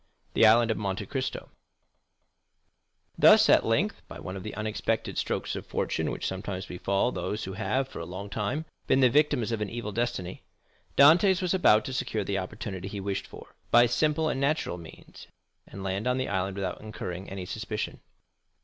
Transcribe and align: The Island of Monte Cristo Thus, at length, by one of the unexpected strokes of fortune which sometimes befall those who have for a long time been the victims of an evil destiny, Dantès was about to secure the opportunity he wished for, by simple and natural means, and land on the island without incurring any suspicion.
The 0.33 0.47
Island 0.47 0.71
of 0.71 0.77
Monte 0.77 1.05
Cristo 1.05 1.49
Thus, 3.19 3.47
at 3.49 3.63
length, 3.63 4.01
by 4.07 4.17
one 4.19 4.35
of 4.35 4.41
the 4.41 4.55
unexpected 4.55 5.15
strokes 5.15 5.55
of 5.55 5.63
fortune 5.67 6.09
which 6.09 6.25
sometimes 6.25 6.65
befall 6.65 7.11
those 7.11 7.43
who 7.43 7.53
have 7.53 7.87
for 7.87 7.99
a 7.99 8.05
long 8.07 8.27
time 8.27 8.65
been 8.87 9.01
the 9.01 9.11
victims 9.11 9.51
of 9.51 9.61
an 9.61 9.69
evil 9.69 9.91
destiny, 9.91 10.41
Dantès 10.97 11.39
was 11.39 11.53
about 11.53 11.85
to 11.85 11.93
secure 11.93 12.23
the 12.23 12.39
opportunity 12.39 12.87
he 12.87 12.99
wished 12.99 13.27
for, 13.27 13.53
by 13.69 13.85
simple 13.85 14.27
and 14.27 14.41
natural 14.41 14.79
means, 14.79 15.27
and 15.67 15.83
land 15.83 16.07
on 16.07 16.17
the 16.17 16.27
island 16.29 16.55
without 16.55 16.81
incurring 16.81 17.29
any 17.29 17.45
suspicion. 17.45 17.99